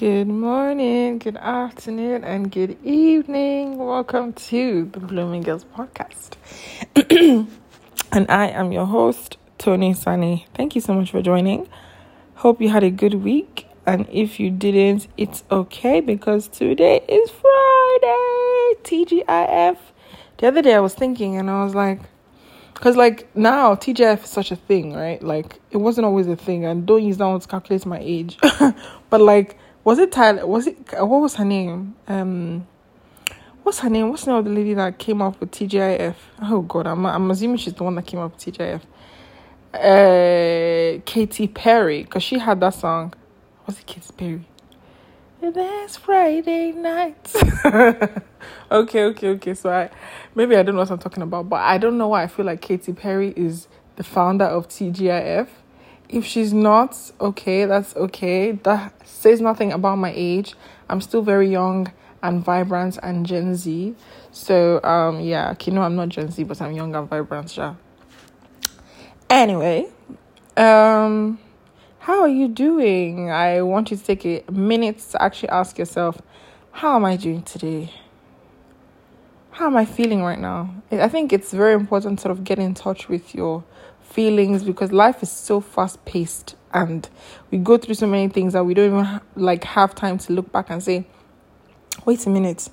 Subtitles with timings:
[0.00, 3.76] Good morning, good afternoon, and good evening.
[3.76, 6.36] Welcome to the Blooming Girls podcast.
[8.10, 10.46] and I am your host, Tony Sunny.
[10.54, 11.68] Thank you so much for joining.
[12.36, 13.66] Hope you had a good week.
[13.84, 19.76] And if you didn't, it's okay because today is Friday, TGIF.
[20.38, 22.00] The other day I was thinking and I was like,
[22.72, 25.22] because like now TGIF is such a thing, right?
[25.22, 26.64] Like it wasn't always a thing.
[26.64, 28.38] And don't use that one to calculate my age.
[29.10, 30.46] but like was it Tyler?
[30.46, 31.94] Was it what was her name?
[32.06, 32.66] Um,
[33.62, 34.10] what's her name?
[34.10, 36.14] What's the name of the lady that came up with TGIF?
[36.42, 38.82] Oh God, I'm I'm assuming she's the one that came up with TGIF.
[39.72, 43.14] Uh, Katy Perry, because she had that song.
[43.66, 44.44] Was it Katy Perry?
[45.42, 47.32] Last Friday night.
[48.70, 49.54] okay, okay, okay.
[49.54, 49.88] So I
[50.34, 52.44] maybe I don't know what I'm talking about, but I don't know why I feel
[52.44, 53.66] like Katy Perry is
[53.96, 55.48] the founder of TGIF
[56.12, 58.52] if she's not okay, that's okay.
[58.52, 60.54] That says nothing about my age.
[60.88, 61.90] I'm still very young
[62.22, 63.94] and vibrant and Gen Z.
[64.32, 67.74] So um yeah, you know I'm not Gen Z, but I'm young and vibrant, yeah.
[69.28, 69.88] Anyway,
[70.56, 71.38] um
[72.00, 73.30] how are you doing?
[73.30, 76.20] I want you to take a minute to actually ask yourself,
[76.72, 77.92] how am I doing today?
[79.52, 80.74] How am I feeling right now?
[80.90, 83.62] I think it's very important to sort of get in touch with your
[84.10, 87.08] feelings because life is so fast paced and
[87.50, 90.50] we go through so many things that we don't even like have time to look
[90.52, 91.06] back and say
[92.04, 92.68] wait a minute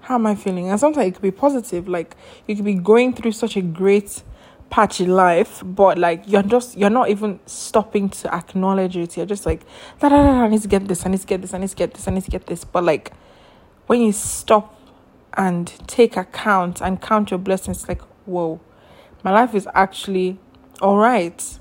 [0.00, 0.70] how am i feeling?
[0.70, 2.16] And sometimes it could be positive like
[2.46, 4.22] you could be going through such a great
[4.70, 9.18] patchy life but like you're just you're not even stopping to acknowledge it.
[9.18, 9.64] You're just like
[10.00, 11.68] da, da, da, i need to get this i need to get this i need
[11.68, 12.64] to get this i need to get this.
[12.64, 13.12] But like
[13.86, 14.74] when you stop
[15.34, 18.60] and take account and count your blessings like whoa
[19.22, 20.38] my life is actually
[20.80, 21.58] all right.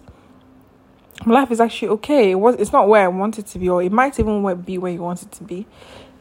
[1.25, 2.31] My life is actually okay.
[2.31, 4.77] It was it's not where i want it to be or it might even be
[4.77, 5.65] where you want it to be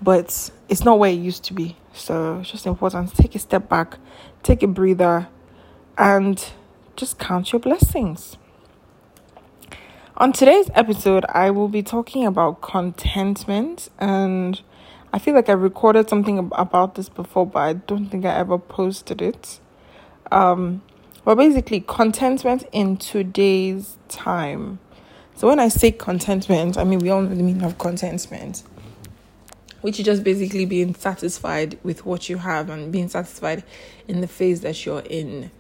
[0.01, 1.77] but it's not where it used to be.
[1.93, 3.15] So it's just important.
[3.15, 3.99] To take a step back.
[4.43, 5.29] Take a breather
[5.99, 6.53] and
[6.97, 8.37] just count your blessings.
[10.19, 14.63] On today's episode i will be talking about contentment and
[15.13, 18.57] i feel like i recorded something about this before but i don't think i ever
[18.57, 19.61] posted it.
[20.33, 20.81] Um
[21.27, 24.79] but basically, contentment in today's time.
[25.35, 28.63] So when I say contentment, I mean we all know the meaning of contentment,
[29.81, 33.65] which is just basically being satisfied with what you have and being satisfied
[34.07, 35.51] in the phase that you're in.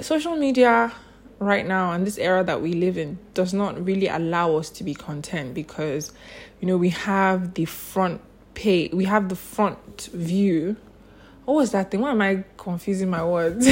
[0.00, 0.92] Social media
[1.38, 4.82] right now and this era that we live in does not really allow us to
[4.82, 6.12] be content because
[6.60, 8.20] you know we have the front
[8.54, 10.76] pay we have the front view
[11.52, 12.00] what was that thing?
[12.00, 13.68] Why am I confusing my words?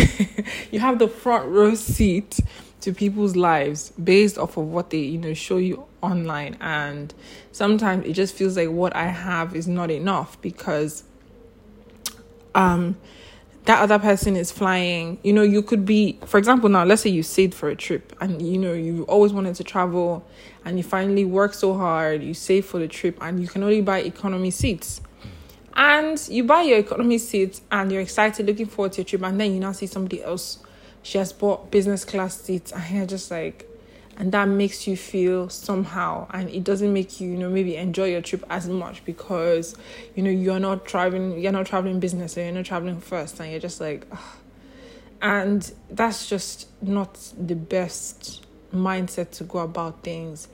[0.71, 2.39] you have the front row seat
[2.83, 6.59] to people's lives based off of what they, you know, show you online.
[6.61, 7.15] And
[7.53, 11.05] sometimes it just feels like what I have is not enough because
[12.55, 12.99] um
[13.65, 15.17] that other person is flying.
[15.23, 18.15] You know, you could be, for example, now let's say you saved for a trip
[18.21, 20.23] and you know you always wanted to travel
[20.67, 23.81] and you finally work so hard, you save for the trip and you can only
[23.81, 25.01] buy economy seats
[25.81, 29.41] and you buy your economy seat and you're excited, looking forward to your trip, and
[29.41, 30.59] then you now see somebody else,
[31.03, 33.67] she has bought business class seats, and you're just like,
[34.19, 38.11] and that makes you feel somehow, and it doesn't make you, you know, maybe enjoy
[38.11, 39.75] your trip as much because,
[40.15, 43.51] you know, you're not traveling, you're not traveling business, or you're not traveling first, and
[43.51, 44.19] you're just like, Ugh.
[45.23, 50.47] and that's just not the best mindset to go about things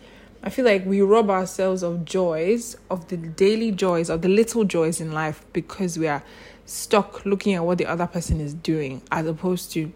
[0.47, 4.63] I feel like we rob ourselves of joys, of the daily joys, of the little
[4.63, 6.23] joys in life because we are
[6.67, 9.93] stuck looking at what the other person is doing as opposed to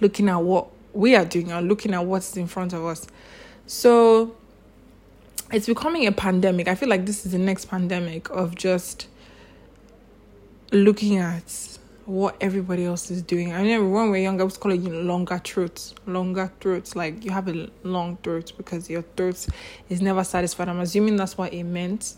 [0.00, 3.06] looking at what we are doing or looking at what's in front of us.
[3.66, 4.34] So
[5.52, 6.66] it's becoming a pandemic.
[6.66, 9.06] I feel like this is the next pandemic of just
[10.70, 11.71] looking at
[12.06, 13.52] what everybody else is doing.
[13.52, 16.96] I remember when we were younger, I was calling you longer throats, longer throats.
[16.96, 19.46] Like you have a long throat because your throat
[19.88, 20.68] is never satisfied.
[20.68, 22.14] I'm assuming that's what it meant,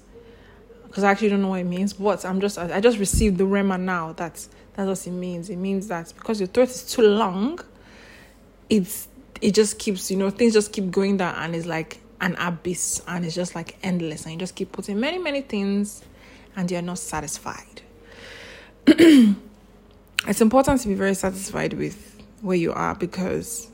[0.87, 1.93] because I actually don't know what it means.
[1.93, 4.13] But I'm just, I just received the rema now.
[4.13, 5.51] That's that's what it means.
[5.51, 7.61] It means that because your throat is too long,
[8.71, 9.09] it's
[9.43, 13.03] it just keeps, you know, things just keep going down, and it's like an abyss,
[13.07, 16.03] and it's just like endless, and you just keep putting many many things,
[16.57, 17.83] and you're not satisfied.
[20.27, 23.69] it's important to be very satisfied with where you are because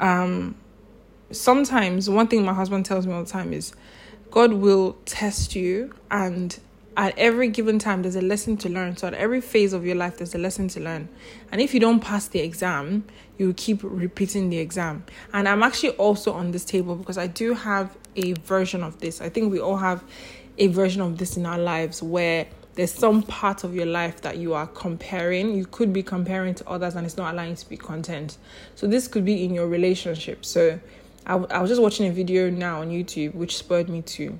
[0.00, 0.54] um,
[1.30, 3.74] sometimes one thing my husband tells me all the time is
[4.30, 6.58] God will test you and
[6.96, 8.96] at every given time there's a lesson to learn.
[8.96, 11.08] So at every phase of your life there's a lesson to learn.
[11.50, 13.04] And if you don't pass the exam,
[13.38, 15.04] you keep repeating the exam.
[15.32, 19.20] And I'm actually also on this table because I do have a version of this.
[19.20, 20.04] I think we all have
[20.58, 24.38] a version of this in our lives where there's some part of your life that
[24.38, 25.54] you are comparing.
[25.54, 28.38] You could be comparing to others and it's not allowing you to be content.
[28.74, 30.44] So this could be in your relationship.
[30.44, 30.80] So
[31.26, 34.38] I, I was just watching a video now on YouTube which spurred me to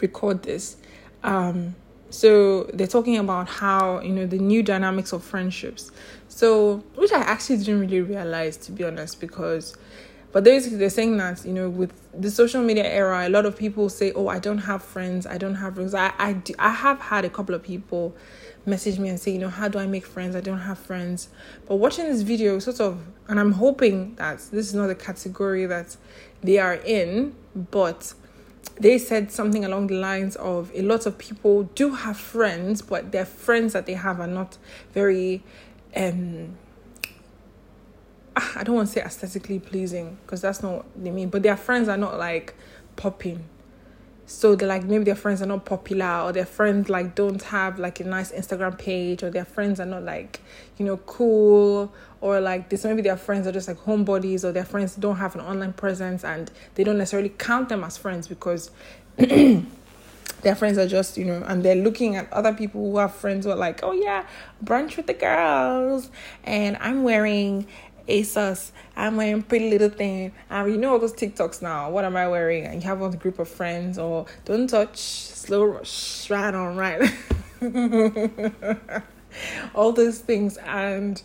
[0.00, 0.76] record this.
[1.22, 1.74] Um,
[2.10, 5.90] so they're talking about how you know the new dynamics of friendships.
[6.28, 9.76] So which I actually didn't really realize to be honest because
[10.34, 13.56] but basically, they're saying that you know, with the social media era, a lot of
[13.56, 15.28] people say, "Oh, I don't have friends.
[15.28, 18.16] I don't have friends." I I, do, I have had a couple of people
[18.66, 20.34] message me and say, you know, how do I make friends?
[20.34, 21.28] I don't have friends.
[21.68, 25.66] But watching this video, sort of, and I'm hoping that this is not the category
[25.66, 25.96] that
[26.42, 28.14] they are in, but
[28.74, 33.12] they said something along the lines of a lot of people do have friends, but
[33.12, 34.58] their friends that they have are not
[34.92, 35.44] very
[35.94, 36.56] um
[38.56, 41.56] I don't want to say aesthetically pleasing because that's not what they mean, but their
[41.56, 42.54] friends are not like
[42.96, 43.44] popping.
[44.26, 47.78] So they're like maybe their friends are not popular or their friends like don't have
[47.78, 50.40] like a nice Instagram page or their friends are not like,
[50.78, 51.92] you know, cool
[52.22, 55.34] or like this maybe their friends are just like homebodies or their friends don't have
[55.34, 58.70] an online presence and they don't necessarily count them as friends because
[60.44, 63.44] their friends are just, you know, and they're looking at other people who have friends
[63.44, 64.26] who are like, oh yeah,
[64.64, 66.10] brunch with the girls,
[66.44, 67.66] and I'm wearing
[68.08, 68.72] ASOS.
[68.96, 70.32] I'm wearing pretty little thing.
[70.50, 71.90] Um, you know all those TikToks now.
[71.90, 72.64] What am I wearing?
[72.64, 77.12] And you have a group of friends or don't touch, slow rush, right on, right.
[79.74, 80.56] all those things.
[80.58, 81.22] And,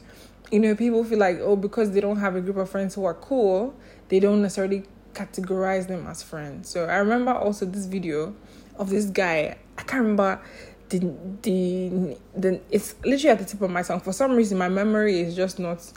[0.51, 3.05] you know, people feel like, oh, because they don't have a group of friends who
[3.05, 3.75] are cool,
[4.07, 4.83] they don't necessarily
[5.13, 6.69] categorize them as friends.
[6.69, 8.35] So I remember also this video
[8.77, 9.57] of this guy.
[9.77, 10.41] I can't remember
[10.89, 13.99] the the the it's literally at the tip of my tongue.
[13.99, 15.91] For some reason, my memory is just not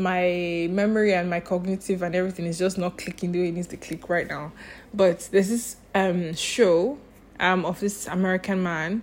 [0.00, 3.68] my memory and my cognitive and everything is just not clicking the way it needs
[3.68, 4.52] to click right now.
[4.92, 6.98] But there's this um show
[7.38, 9.02] um of this American man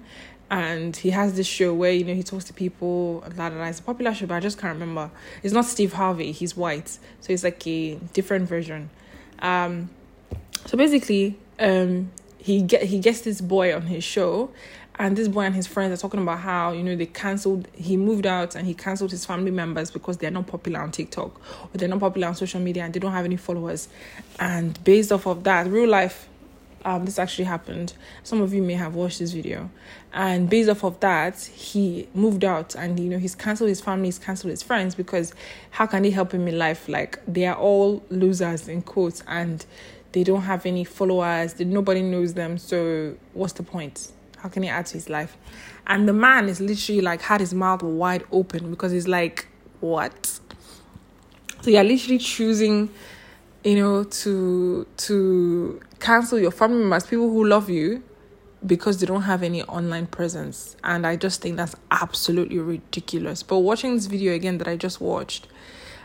[0.49, 3.65] and he has this show where you know he talks to people blah, blah, blah.
[3.65, 5.11] it's a popular show but i just can't remember
[5.43, 6.87] it's not steve harvey he's white
[7.19, 8.89] so it's like a different version
[9.39, 9.89] um
[10.65, 14.49] so basically um he get he gets this boy on his show
[14.99, 17.97] and this boy and his friends are talking about how you know they cancelled he
[17.97, 21.77] moved out and he cancelled his family members because they're not popular on tiktok or
[21.77, 23.87] they're not popular on social media and they don't have any followers.
[24.39, 26.27] And based off of that real life
[26.85, 27.93] um, this actually happened.
[28.23, 29.69] Some of you may have watched this video.
[30.13, 34.07] And based off of that he moved out and you know he's cancelled his family
[34.07, 35.33] he's cancelled his friends because
[35.71, 36.87] how can they help him in life?
[36.87, 39.65] Like they are all losers in quotes and
[40.13, 42.57] they don't have any followers nobody knows them.
[42.57, 44.11] So what's the point
[44.47, 45.35] how can he add to his life?
[45.87, 49.47] And the man is literally like had his mouth wide open because he's like,
[49.81, 50.39] what?
[51.61, 52.89] So you're literally choosing,
[53.65, 58.03] you know, to to cancel your family members, people who love you,
[58.65, 60.77] because they don't have any online presence.
[60.81, 63.43] And I just think that's absolutely ridiculous.
[63.43, 65.47] But watching this video again that I just watched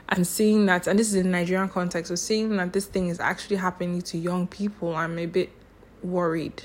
[0.08, 3.20] and seeing that, and this is in Nigerian context, so seeing that this thing is
[3.20, 5.50] actually happening to young people, I'm a bit
[6.02, 6.64] worried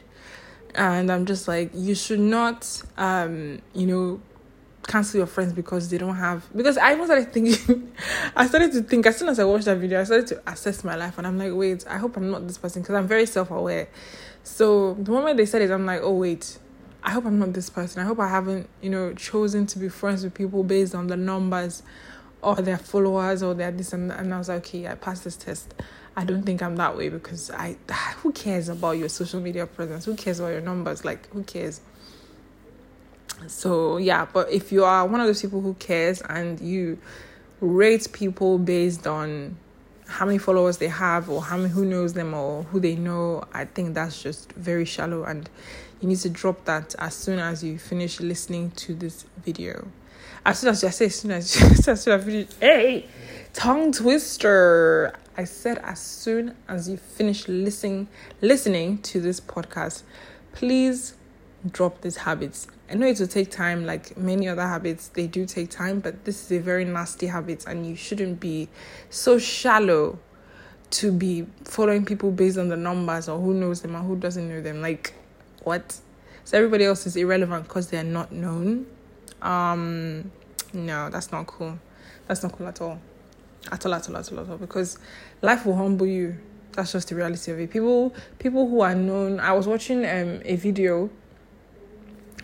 [0.78, 4.22] and i'm just like you should not um you know
[4.88, 7.94] cancel your friends because they don't have because I was started thinking
[8.36, 10.84] I started to think as soon as I watched that video I started to assess
[10.84, 13.26] my life and I'm like wait I hope I'm not this person because I'm very
[13.26, 13.90] self-aware.
[14.44, 16.58] So the moment they said it I'm like oh wait
[17.04, 18.02] I hope I'm not this person.
[18.02, 21.18] I hope I haven't you know chosen to be friends with people based on the
[21.18, 21.84] numbers
[22.42, 25.36] or their followers or their this and, and I was like okay I passed this
[25.36, 25.74] test
[26.18, 27.78] I don't think I'm that way because I
[28.18, 30.06] who cares about your social media presence?
[30.06, 31.06] Who cares about your numbers?
[31.06, 31.80] Like who cares?
[33.46, 36.98] So yeah, but if you are one of those people who cares and you
[37.62, 39.58] rate people based on
[40.08, 43.44] how many followers they have or how many who knows them or who they know,
[43.54, 45.48] I think that's just very shallow and
[46.02, 49.88] you need to drop that as soon as you finish listening to this video.
[50.46, 53.06] As soon as I say as soon as, as soon as I finish, hey,
[53.54, 55.14] tongue twister.
[55.40, 58.08] I said as soon as you finish listening
[58.42, 60.02] listening to this podcast,
[60.54, 61.14] please
[61.72, 62.68] drop these habits.
[62.90, 66.26] I know it will take time, like many other habits, they do take time, but
[66.26, 68.70] this is a very nasty habit, and you shouldn't be
[69.10, 70.20] so shallow
[70.90, 74.48] to be following people based on the numbers or who knows them or who doesn't
[74.48, 74.82] know them.
[74.82, 75.14] Like,
[75.64, 76.00] what?
[76.46, 78.88] So everybody else is irrelevant because they're not known.
[79.42, 80.32] Um,
[80.74, 81.80] no, that's not cool.
[82.28, 83.00] That's not cool at all
[83.72, 84.98] at all, at all, at all, at all, because
[85.42, 86.38] life will humble you.
[86.74, 87.72] That's just the reality of it.
[87.72, 89.40] People, people who are known.
[89.40, 91.10] I was watching um a video.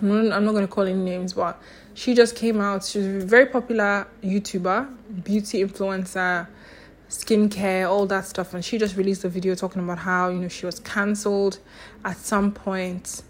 [0.02, 1.62] I'm not, I'm not gonna call any names, but
[1.94, 2.84] she just came out.
[2.84, 6.48] She's a very popular YouTuber, beauty influencer,
[7.10, 8.54] skincare, all that stuff.
[8.56, 11.60] And she just released a video talking about how, you know, she was cancelled
[12.04, 13.22] at some point.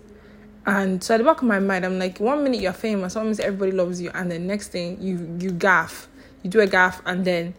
[0.66, 3.26] And so at the back of my mind, I'm like, one minute you're famous, one
[3.26, 6.08] minute everybody loves you, and the next thing you you gaff,
[6.42, 7.54] you do a gaff, and then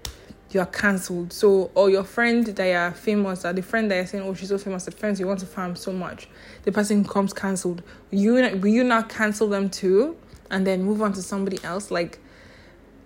[0.51, 1.33] you are cancelled.
[1.33, 4.49] So, or your friend that you're famous, or the friend that you're saying, oh, she's
[4.49, 6.29] so famous, the friends you want to farm so much,
[6.63, 7.83] the person comes cancelled.
[8.11, 10.17] You will you not cancel them too,
[10.51, 11.91] and then move on to somebody else?
[11.91, 12.19] Like,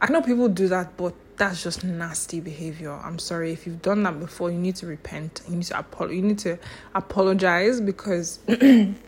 [0.01, 2.93] I know people do that, but that's just nasty behavior.
[2.93, 4.51] I'm sorry if you've done that before.
[4.51, 5.41] You need to repent.
[5.49, 6.17] You need to apologize.
[6.17, 6.59] You need to
[6.95, 8.39] apologize because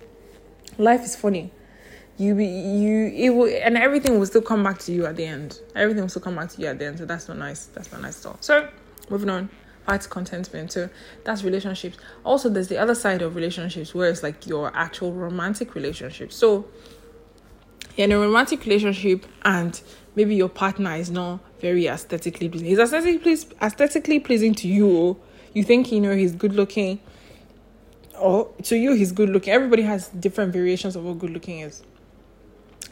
[0.81, 1.53] life is funny.
[2.17, 5.25] You be you it will and everything will still come back to you at the
[5.25, 5.61] end.
[5.75, 7.67] Everything will still come back to you at the end so that's not nice.
[7.67, 8.37] That's not nice at all.
[8.41, 8.69] So
[9.09, 9.49] moving on.
[9.87, 10.91] Back to contentment so
[11.25, 11.97] that's relationships.
[12.25, 16.33] Also there's the other side of relationships where it's like your actual romantic relationship.
[16.33, 16.67] So
[17.97, 19.81] in a romantic relationship and
[20.15, 22.69] maybe your partner is not very aesthetically pleasing.
[22.69, 25.19] He's aesthetically aesthetically pleasing to you
[25.55, 27.01] you think you know he's good looking
[28.21, 29.53] or to you he's good looking.
[29.53, 31.83] Everybody has different variations of what good looking is.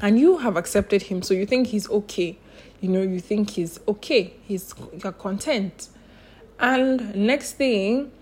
[0.01, 2.39] And you have accepted him so you think he's okay.
[2.81, 4.35] You know you think he's okay.
[4.43, 5.89] He's you're content.
[6.61, 8.13] And next thing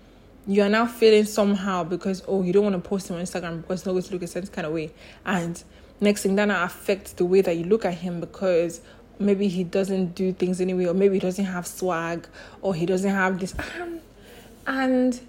[0.47, 3.61] you are now feeling somehow because oh you don't want to post him on instagram
[3.61, 4.91] because it's not going to look a certain kind of way.
[5.25, 5.61] And
[5.99, 8.81] next thing that affects the way that you look at him because
[9.19, 12.27] maybe he doesn't do things anyway or maybe he doesn't have swag
[12.61, 13.55] or he doesn't have this.
[13.81, 13.99] Um,
[14.65, 15.19] and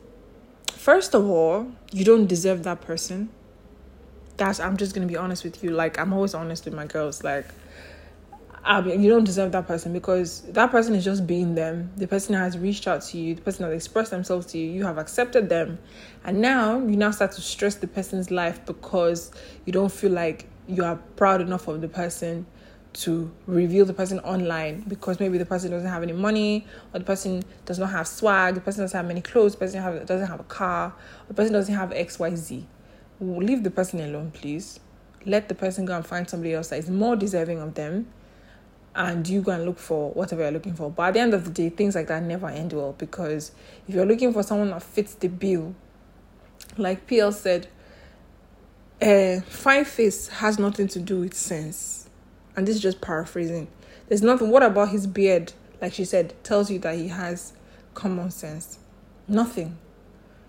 [0.78, 3.28] first of all you don't deserve that person
[4.38, 5.70] that's I'm just gonna be honest with you.
[5.70, 7.22] Like I'm always honest with my girls.
[7.22, 7.46] Like
[8.64, 11.90] I mean, you don't deserve that person because that person is just being them.
[11.96, 14.84] The person has reached out to you, the person has expressed themselves to you, you
[14.84, 15.78] have accepted them.
[16.24, 19.30] And now you now start to stress the person's life because
[19.64, 22.46] you don't feel like you are proud enough of the person
[22.98, 27.04] to reveal the person online because maybe the person doesn't have any money or the
[27.04, 30.40] person does not have swag, the person doesn't have many clothes, the person doesn't have
[30.40, 30.94] a car,
[31.28, 32.64] the person doesn't have XYZ
[33.20, 34.80] leave the person alone, please.
[35.24, 38.06] Let the person go and find somebody else that is more deserving of them,
[38.94, 40.90] and you go and look for whatever you're looking for.
[40.90, 43.52] But at the end of the day, things like that never end well because
[43.86, 45.74] if you're looking for someone that fits the bill,
[46.76, 47.68] like PL said,
[49.00, 51.97] uh, fine face has nothing to do with sense.
[52.58, 53.68] And this is just paraphrasing.
[54.08, 54.50] There's nothing.
[54.50, 55.52] What about his beard?
[55.80, 57.52] Like she said, tells you that he has
[57.94, 58.80] common sense.
[59.28, 59.78] Nothing.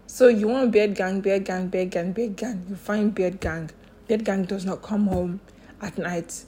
[0.07, 2.65] So you want beard gang, beard gang, beard gang, beard gang.
[2.67, 3.69] You find beard gang.
[4.07, 5.39] Beard gang does not come home
[5.83, 6.45] at night.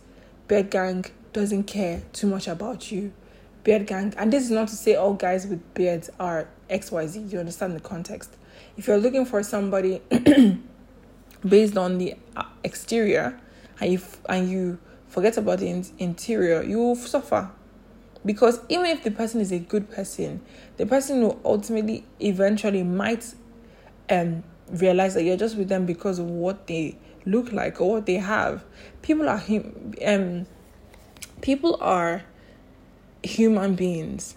[0.47, 3.13] Beard gang doesn't care too much about you.
[3.63, 7.31] Beard gang, and this is not to say all guys with beards are XYZ.
[7.31, 8.35] You understand the context.
[8.77, 10.01] If you're looking for somebody
[11.47, 13.39] based on the uh, exterior
[13.79, 14.79] and you and you
[15.11, 17.51] forget about the in- interior, you will suffer
[18.25, 20.41] because even if the person is a good person,
[20.77, 23.33] the person will ultimately eventually might
[24.09, 28.05] um, realize that you're just with them because of what they look like or what
[28.05, 28.63] they have.
[29.01, 30.45] People are hum- um,
[31.41, 32.23] people are
[33.23, 34.35] human beings.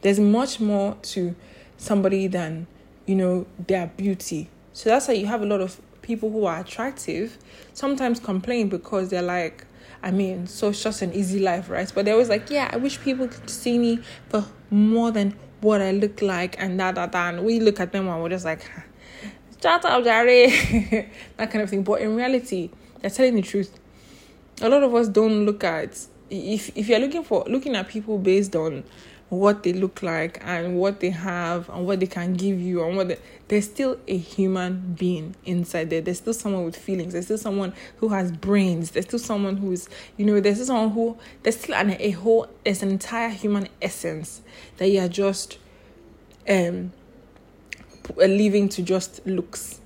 [0.00, 1.34] There's much more to
[1.76, 2.66] somebody than
[3.04, 4.48] you know their beauty.
[4.72, 7.36] So that's why you have a lot of people who are attractive
[7.74, 9.65] sometimes complain because they're like
[10.06, 11.90] I mean, so it's just an easy life, right?
[11.92, 13.98] But they're always like, yeah, I wish people could see me
[14.28, 17.34] for more than what I look like and that, that, that.
[17.34, 18.60] And we look at them and we're just like,
[19.60, 20.46] Shut up, Jerry.
[21.38, 21.82] that kind of thing.
[21.82, 22.70] But in reality,
[23.00, 23.80] they're telling the truth.
[24.60, 25.98] A lot of us don't look at
[26.30, 28.84] if if you're looking for looking at people based on
[29.28, 32.96] what they look like and what they have and what they can give you and
[32.96, 33.18] what they,
[33.48, 37.72] there's still a human being inside there there's still someone with feelings there's still someone
[37.96, 41.74] who has brains there's still someone who's you know there's still someone who there's still
[41.74, 44.42] an, a whole there's an entire human essence
[44.76, 45.58] that you are just
[46.48, 46.92] um
[48.16, 49.80] leaving to just looks.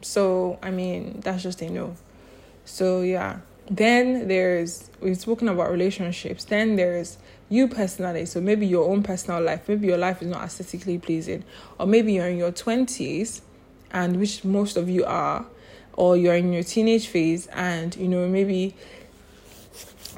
[0.00, 1.96] So, I mean, that's just a no.
[2.64, 3.40] So, yeah.
[3.70, 6.44] Then there's, we've spoken about relationships.
[6.44, 8.26] Then there's you personally.
[8.26, 9.68] So, maybe your own personal life.
[9.68, 11.44] Maybe your life is not aesthetically pleasing.
[11.78, 13.42] Or maybe you're in your 20s,
[13.90, 15.46] and which most of you are.
[15.94, 18.74] Or you're in your teenage phase, and, you know, maybe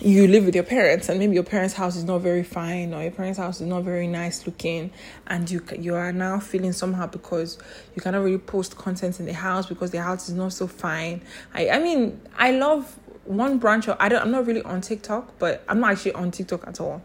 [0.00, 3.02] you live with your parents and maybe your parents house is not very fine or
[3.02, 4.90] your parents house is not very nice looking
[5.26, 7.58] and you you are now feeling somehow because
[7.94, 11.20] you cannot really post content in the house because the house is not so fine
[11.52, 15.38] i i mean i love one branch of i don't i'm not really on tiktok
[15.38, 17.02] but i'm not actually on tiktok at all.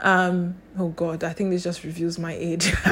[0.00, 2.72] Um oh god i think this just reveals my age.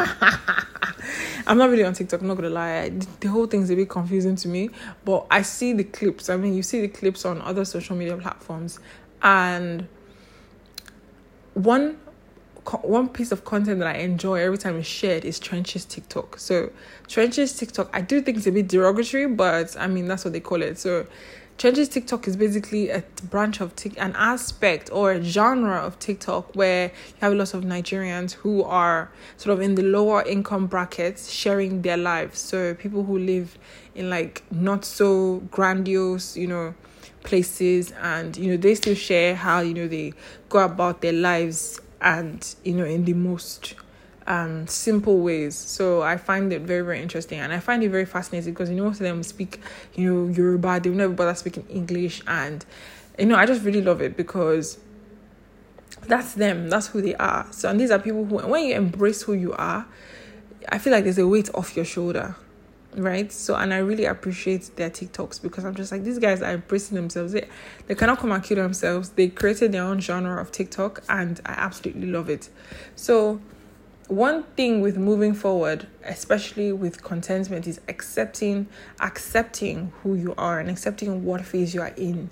[1.46, 2.90] I'm not really on tiktok i'm not gonna lie.
[3.20, 4.70] The whole thing's a bit confusing to me
[5.04, 6.28] but i see the clips.
[6.28, 8.78] I mean you see the clips on other social media platforms.
[9.22, 9.88] And
[11.54, 11.98] one
[12.82, 16.38] one piece of content that I enjoy every time it's shared is Trenches TikTok.
[16.38, 16.70] So
[17.06, 20.40] Trenches TikTok, I do think it's a bit derogatory, but I mean that's what they
[20.40, 20.78] call it.
[20.78, 21.06] So
[21.58, 26.54] Trenches TikTok is basically a branch of tik, an aspect or a genre of TikTok
[26.54, 31.32] where you have lots of Nigerians who are sort of in the lower income brackets
[31.32, 32.38] sharing their lives.
[32.38, 33.58] So people who live
[33.96, 36.74] in like not so grandiose, you know,
[37.24, 40.12] places and you know they still share how you know they
[40.48, 43.74] go about their lives and you know in the most
[44.28, 45.56] um, simple ways.
[45.56, 48.76] So I find it very, very interesting and I find it very fascinating because you
[48.76, 49.60] know most of them speak,
[49.94, 52.64] you know, Yoruba, they've never bother speaking English and
[53.18, 54.78] you know, I just really love it because
[56.06, 57.46] that's them, that's who they are.
[57.50, 59.86] So and these are people who when you embrace who you are,
[60.68, 62.36] I feel like there's a weight off your shoulder.
[62.96, 66.52] Right, so and I really appreciate their TikToks because I'm just like these guys are
[66.52, 67.32] embracing themselves.
[67.32, 67.46] They,
[67.86, 69.10] they cannot come and kill themselves.
[69.10, 72.48] They created their own genre of TikTok, and I absolutely love it.
[72.96, 73.40] So,
[74.08, 78.66] one thing with moving forward especially with contentment is accepting
[79.00, 82.30] accepting who you are and accepting what phase you are in.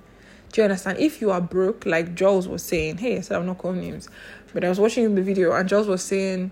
[0.53, 0.99] Do you understand?
[0.99, 4.09] If you are broke like Jules was saying hey I said I'm not calling names
[4.55, 6.51] but I was watching the video and Jules was saying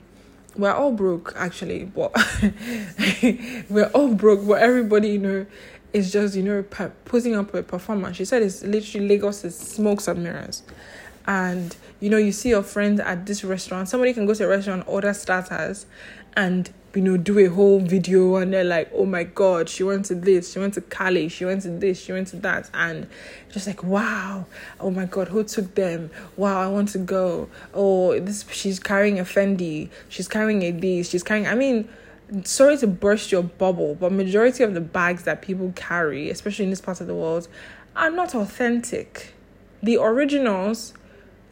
[0.57, 2.13] we're all broke actually but
[3.71, 5.47] we're all broke but everybody you know
[5.95, 6.63] is just you know
[7.07, 8.19] putting up a performance.
[8.19, 10.63] She said it's literally Lagos' is smokes and mirrors.
[11.27, 14.47] And you know you see your friends at this restaurant somebody can go to a
[14.47, 15.87] restaurant order starters
[16.37, 20.05] and you know do a whole video and they're like oh my god she went
[20.05, 23.07] to this she went to cali she went to this she went to that and
[23.51, 24.45] just like wow
[24.81, 26.11] oh my god who took them?
[26.37, 27.49] Wow i want to go.
[27.73, 31.89] Oh this she's carrying a fendi she's carrying a this she's carrying i mean
[32.45, 36.71] sorry to burst your bubble but majority of the bags that people carry especially in
[36.71, 37.49] this part of the world
[37.97, 39.35] are not authentic.
[39.83, 40.95] The originals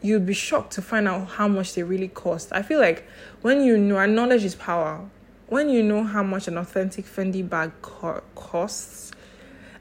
[0.03, 2.49] you'd be shocked to find out how much they really cost.
[2.51, 3.07] I feel like
[3.41, 5.09] when you know, and knowledge is power,
[5.47, 9.11] when you know how much an authentic Fendi bag co- costs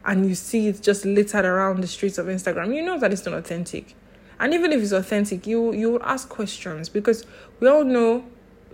[0.05, 3.27] and you see it just littered around the streets of Instagram, you know that it's
[3.27, 3.95] not authentic.
[4.39, 7.27] And even if it's authentic, you you would ask questions because
[7.61, 8.25] we all know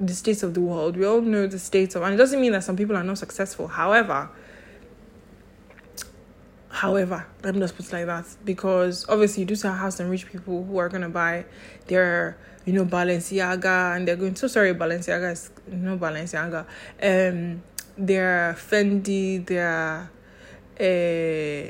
[0.01, 0.97] the state of the world.
[0.97, 3.19] We all know the state of, and it doesn't mean that some people are not
[3.19, 3.69] successful.
[3.69, 4.31] However,
[6.79, 8.25] However, let me just put it like that.
[8.45, 11.45] Because obviously you do have some rich people who are gonna buy
[11.89, 16.67] their you know Balenciaga and they're going so sorry Balenciaga is no Balenciaga
[17.03, 17.65] um
[17.97, 20.09] their Fendi their
[20.79, 21.67] uh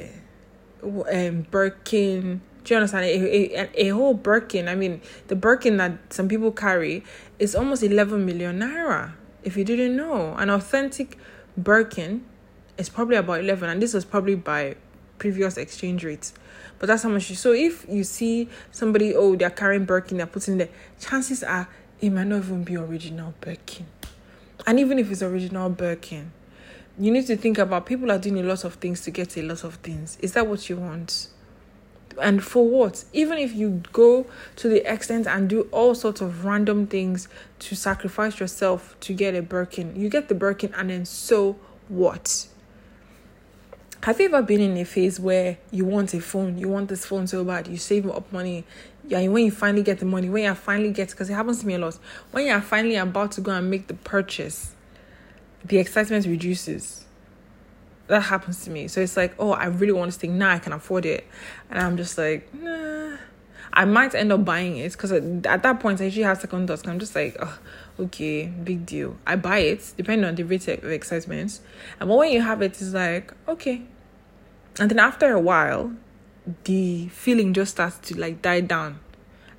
[0.82, 2.42] um Birkin.
[2.64, 3.06] Do you understand?
[3.06, 4.68] A, a, a whole Birkin.
[4.68, 7.02] I mean the Birkin that some people carry
[7.38, 10.34] is almost 11 million naira if you didn't know.
[10.34, 11.16] An authentic
[11.56, 12.26] Birkin
[12.76, 14.76] is probably about 11 and this was probably by
[15.18, 16.32] previous exchange rates.
[16.78, 17.30] But that's how much.
[17.30, 20.68] You, so if you see somebody, oh, they're carrying Birkin, they're putting there,
[21.00, 21.68] chances are
[22.00, 23.86] it might not even be original Birkin.
[24.66, 26.32] And even if it's original Birkin,
[26.98, 29.42] you need to think about people are doing a lot of things to get a
[29.42, 30.18] lot of things.
[30.20, 31.28] Is that what you want?
[32.20, 33.04] And for what?
[33.12, 34.26] Even if you go
[34.56, 37.28] to the extent and do all sorts of random things
[37.60, 41.56] to sacrifice yourself to get a Birkin, you get the Birkin, and then so
[41.88, 42.48] what?
[44.02, 47.04] Have you ever been in a phase where you want a phone, you want this
[47.04, 48.64] phone so bad, you save up money,
[49.06, 51.66] yeah, when you finally get the money, when you finally get, because it happens to
[51.66, 51.98] me a lot,
[52.30, 54.74] when you're finally about to go and make the purchase,
[55.64, 57.04] the excitement reduces.
[58.06, 58.88] That happens to me.
[58.88, 61.26] So it's like, oh, I really want this thing now, I can afford it,
[61.68, 63.16] and I'm just like, nah.
[63.72, 66.86] I might end up buying it because at that point I usually have second thoughts.
[66.86, 67.58] I'm just like, oh,
[68.00, 69.16] okay, big deal.
[69.26, 71.60] I buy it depending on the rate of excitement,
[72.00, 73.82] and when you have it, it's like okay,
[74.78, 75.92] and then after a while,
[76.64, 79.00] the feeling just starts to like die down.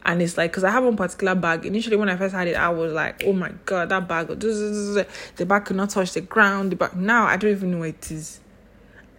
[0.06, 1.65] And it's like, because I have one particular bag.
[1.65, 5.06] Initially, when I first had it, I was like, oh my god, that bag, the
[5.45, 6.72] bag could not touch the ground.
[6.72, 8.39] The bag, now I don't even know where it is.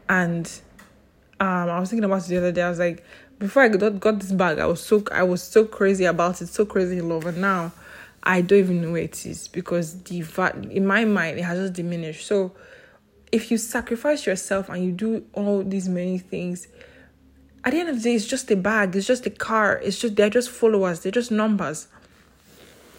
[0.08, 0.50] And
[1.38, 2.62] um, I was thinking about it the other day.
[2.62, 3.04] I was like,
[3.40, 6.48] before I got, got this bag, I was so I was so crazy about it,
[6.48, 7.24] so crazy in love.
[7.24, 7.72] And now
[8.22, 10.20] I don't even know where it is because the
[10.70, 12.26] in my mind it has just diminished.
[12.26, 12.52] So
[13.32, 16.68] if you sacrifice yourself and you do all these many things,
[17.64, 19.98] at the end of the day, it's just a bag, it's just a car, it's
[19.98, 21.88] just they're just followers, they're just numbers.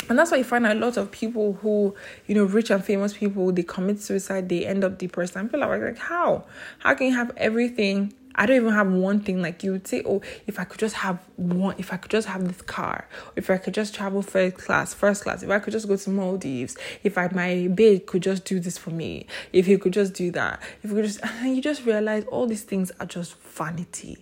[0.10, 1.94] And that's why you find a lot of people who,
[2.26, 5.36] you know, rich and famous people, they commit suicide, they end up depressed.
[5.36, 6.46] And people are like, how?
[6.80, 10.04] How can you have everything I don't even have one thing like you would say,
[10.06, 13.50] oh, if I could just have one, if I could just have this car, if
[13.50, 16.78] I could just travel first class, first class, if I could just go to Maldives,
[17.04, 20.32] if I my babe could just do this for me, if he could just do
[20.32, 24.18] that, if could just, and you just realize all these things are just vanity.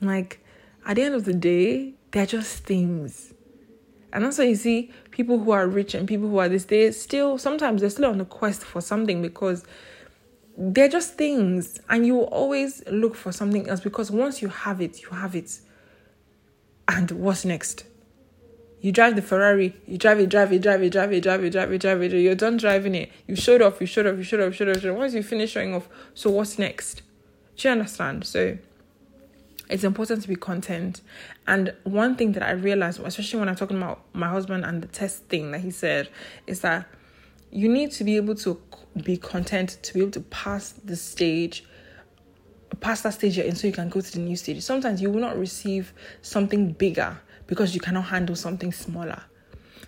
[0.00, 0.40] Like
[0.86, 3.34] at the end of the day, they're just things.
[4.12, 7.38] And also, you see people who are rich and people who are this, they still
[7.38, 9.64] sometimes they're still on the quest for something because
[10.62, 15.00] they're just things, and you always look for something else because once you have it,
[15.00, 15.58] you have it.
[16.86, 17.84] And what's next?
[18.82, 21.50] You drive the Ferrari, you drive it, drive it, drive it, drive it, drive it,
[21.50, 22.12] drive it, drive it.
[22.12, 23.10] You're done driving it.
[23.26, 24.82] You showed off, you showed off, you showed off, you showed off.
[24.82, 24.98] Showed off.
[24.98, 27.00] Once you finish showing off, so what's next?
[27.56, 28.26] Do you understand?
[28.26, 28.58] So
[29.70, 31.00] it's important to be content.
[31.46, 34.88] And one thing that I realized, especially when I'm talking about my husband and the
[34.88, 36.10] test thing that he said,
[36.46, 36.86] is that
[37.50, 38.60] you need to be able to
[39.04, 41.64] be content to be able to pass the stage
[42.80, 44.62] pass that stage in so you can go to the new stage.
[44.62, 49.22] Sometimes you will not receive something bigger because you cannot handle something smaller.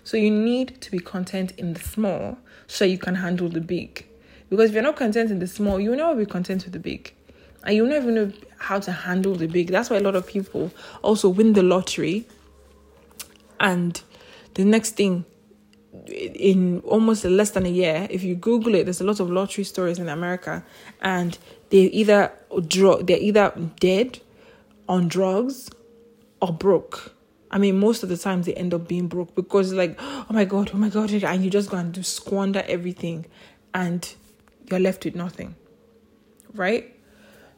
[0.03, 4.05] So you need to be content in the small so you can handle the big.
[4.49, 6.79] Because if you're not content in the small, you will never be content with the
[6.79, 7.13] big.
[7.63, 9.69] And you'll never know how to handle the big.
[9.69, 10.71] That's why a lot of people
[11.01, 12.27] also win the lottery.
[13.59, 13.99] And
[14.55, 15.25] the next thing,
[16.07, 19.63] in almost less than a year, if you Google it, there's a lot of lottery
[19.63, 20.63] stories in America,
[21.01, 21.37] and
[21.69, 22.31] they either
[22.67, 24.19] draw, they're either dead,
[24.89, 25.69] on drugs,
[26.41, 27.13] or broke.
[27.51, 30.45] I mean, most of the times they end up being broke because, like, oh my
[30.45, 33.27] god, oh my god, and you just go and squander everything,
[33.73, 34.13] and
[34.69, 35.55] you're left with nothing,
[36.55, 36.89] right?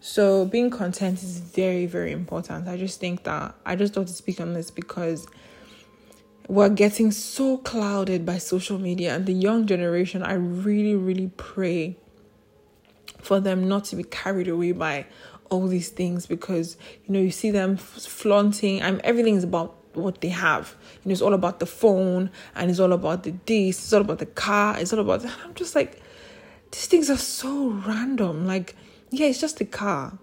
[0.01, 2.67] So being content is very, very important.
[2.67, 5.25] I just think that I just thought to speak on this because
[6.47, 10.23] we're getting so clouded by social media and the young generation.
[10.23, 11.97] I really, really pray
[13.21, 15.08] for them not to be carried away by
[15.49, 20.21] all these things because you know you see them flaunting and everything is about what
[20.21, 20.75] they have.
[21.03, 24.01] You know, it's all about the phone and it's all about the this, it's all
[24.01, 26.01] about the car, it's all about I'm just like
[26.71, 28.45] these things are so random.
[28.45, 28.75] Like
[29.10, 30.17] yeah, it's just a car.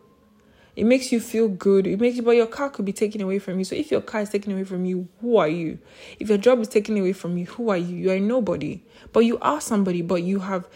[0.74, 1.86] It makes you feel good.
[1.86, 3.64] It makes you, but your car could be taken away from you.
[3.64, 5.78] So if your car is taken away from you, who are you?
[6.18, 7.94] If your job is taken away from you, who are you?
[7.94, 8.82] You are nobody.
[9.12, 10.00] But you are somebody.
[10.00, 10.66] But you have,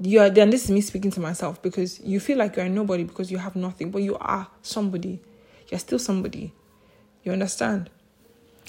[0.00, 0.30] you are.
[0.30, 3.30] Then this is me speaking to myself because you feel like you are nobody because
[3.30, 3.90] you have nothing.
[3.90, 5.20] But you are somebody.
[5.68, 6.54] You're still somebody.
[7.22, 7.90] You understand?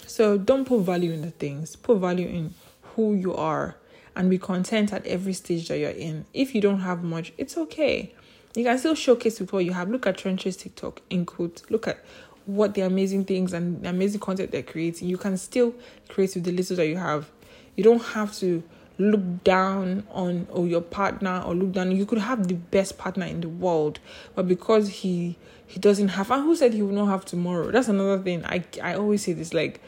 [0.06, 1.78] So don't put value in the things.
[1.78, 2.54] Put value in
[2.96, 3.78] who you are
[4.18, 6.26] and be content at every stage that you're in.
[6.34, 8.14] If you don't have much, it's okay
[8.56, 9.90] you can still showcase with what you have.
[9.90, 11.70] Look at Trenches TikTok in quotes.
[11.70, 12.04] Look at
[12.46, 15.10] what the amazing things and the amazing content they're creating.
[15.10, 15.74] You can still
[16.10, 17.32] create with the little that you have.
[17.76, 18.64] You don't have to
[19.00, 21.92] look down on or your partner or look down.
[21.92, 24.00] You could have the best partner in the world,
[24.36, 27.72] but because he he doesn't have and who said he will not have tomorrow?
[27.72, 28.46] That's another thing.
[28.46, 29.82] I I always say this like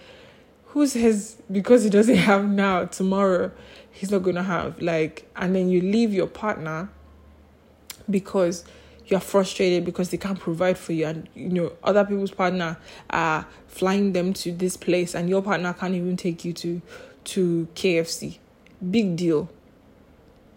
[0.68, 3.52] who says because he doesn't have now tomorrow
[3.92, 6.90] he's not gonna have like and then you leave your partner
[8.10, 8.64] because
[9.08, 12.76] you're frustrated because they can't provide for you and you know other people's partner
[13.12, 16.82] are flying them to this place and your partner can't even take you to
[17.24, 18.40] to KFC
[18.92, 19.50] big deal.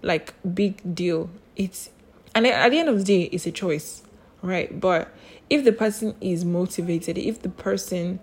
[0.02, 1.30] Like big deal.
[1.56, 1.90] It's
[2.34, 4.02] and at the end of the day it's a choice
[4.42, 4.78] right?
[4.78, 5.12] But
[5.50, 8.20] if the person is motivated if the person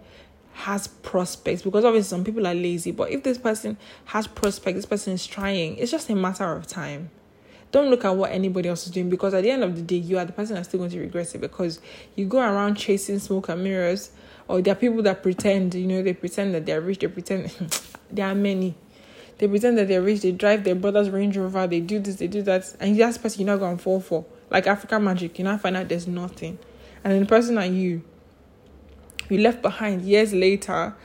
[0.54, 4.86] has prospects because obviously some people are lazy but if this person has prospects this
[4.86, 7.10] person is trying it's just a matter of time
[7.76, 9.98] don't look at what anybody else is doing because at the end of the day,
[9.98, 11.82] you are the person that's still going to regret it because
[12.16, 14.12] you go around chasing smoke and mirrors,
[14.48, 17.50] or there are people that pretend, you know, they pretend that they're rich, they pretend
[18.12, 18.76] there are many.
[19.40, 22.28] They pretend that they're rich, they drive their brother's Range Rover, they do this, they
[22.28, 24.24] do that, and that's the person you're not to fall for.
[24.50, 26.58] Like African magic, you now find out there's nothing.
[27.04, 28.04] And then the person that you
[29.30, 30.96] you left behind years later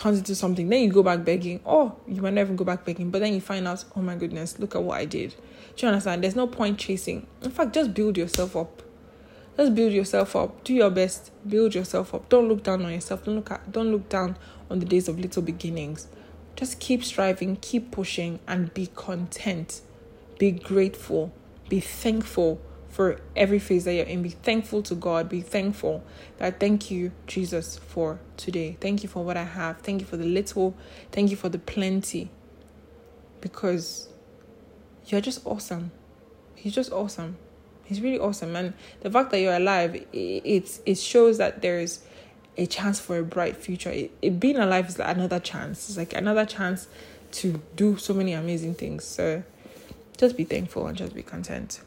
[0.00, 0.68] turns into something.
[0.68, 1.60] Then you go back begging.
[1.66, 4.58] Oh, you might never go back begging, but then you find out, oh my goodness,
[4.58, 5.34] look at what I did.
[5.76, 6.24] Do you understand?
[6.24, 7.26] There's no point chasing.
[7.42, 8.82] In fact, just build yourself up.
[9.56, 10.64] Just build yourself up.
[10.64, 11.30] Do your best.
[11.46, 12.28] Build yourself up.
[12.30, 13.24] Don't look down on yourself.
[13.24, 14.36] Don't look at don't look down
[14.70, 16.08] on the days of little beginnings.
[16.56, 19.82] Just keep striving, keep pushing, and be content.
[20.38, 21.32] Be grateful.
[21.68, 22.60] Be thankful
[23.00, 24.22] for every phase that you're in.
[24.22, 25.26] Be thankful to God.
[25.26, 26.04] Be thankful
[26.36, 28.76] that thank you, Jesus, for today.
[28.78, 29.78] Thank you for what I have.
[29.78, 30.76] Thank you for the little.
[31.10, 32.28] Thank you for the plenty.
[33.40, 34.10] Because
[35.06, 35.92] you're just awesome.
[36.54, 37.38] He's just awesome.
[37.84, 38.54] He's really awesome.
[38.54, 42.02] And the fact that you're alive, it, it, shows that there's
[42.58, 43.88] a chance for a bright future.
[43.88, 45.88] It, it being alive is like another chance.
[45.88, 46.86] It's like another chance
[47.30, 49.04] to do so many amazing things.
[49.06, 49.42] So
[50.18, 51.80] just be thankful and just be content.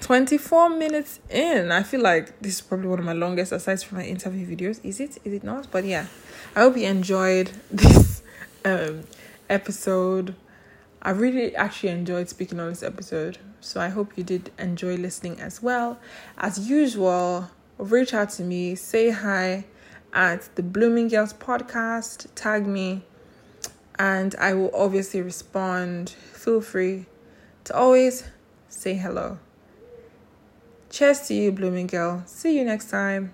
[0.00, 1.72] 24 minutes in.
[1.72, 4.84] I feel like this is probably one of my longest aside from my interview videos.
[4.84, 5.18] Is it?
[5.24, 5.68] Is it not?
[5.70, 6.06] But yeah.
[6.54, 8.22] I hope you enjoyed this
[8.64, 9.04] um
[9.48, 10.34] episode
[11.06, 13.38] I really actually enjoyed speaking on this episode.
[13.60, 16.00] So I hope you did enjoy listening as well.
[16.36, 19.66] As usual, reach out to me, say hi,
[20.12, 22.26] at the Blooming Girls podcast.
[22.34, 23.04] Tag me,
[24.00, 26.10] and I will obviously respond.
[26.10, 27.06] Feel free
[27.62, 28.24] to always
[28.68, 29.38] say hello.
[30.90, 32.22] Cheers to you, Blooming Girl.
[32.26, 33.32] See you next time.